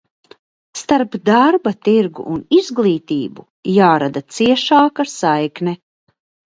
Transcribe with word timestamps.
Starp 0.79 1.17
darba 1.31 1.73
tirgu 1.89 2.27
un 2.33 2.41
izglītību 2.61 3.47
jārada 3.77 4.27
ciešāka 4.35 5.11
saikne. 5.17 5.81